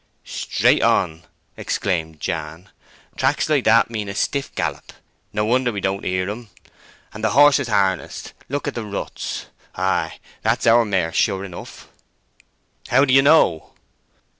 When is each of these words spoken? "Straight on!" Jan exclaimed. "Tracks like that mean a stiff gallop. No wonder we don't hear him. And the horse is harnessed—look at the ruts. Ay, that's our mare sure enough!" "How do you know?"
"Straight 0.23 0.81
on!" 0.81 1.19
Jan 1.19 1.27
exclaimed. 1.57 2.21
"Tracks 3.15 3.47
like 3.49 3.65
that 3.65 3.91
mean 3.91 4.09
a 4.09 4.15
stiff 4.15 4.51
gallop. 4.55 4.93
No 5.31 5.45
wonder 5.45 5.71
we 5.71 5.79
don't 5.79 6.03
hear 6.03 6.27
him. 6.27 6.49
And 7.13 7.23
the 7.23 7.29
horse 7.37 7.59
is 7.59 7.67
harnessed—look 7.67 8.67
at 8.67 8.73
the 8.73 8.83
ruts. 8.83 9.45
Ay, 9.75 10.17
that's 10.41 10.65
our 10.65 10.85
mare 10.85 11.13
sure 11.13 11.45
enough!" 11.45 11.87
"How 12.87 13.05
do 13.05 13.13
you 13.13 13.21
know?" 13.21 13.73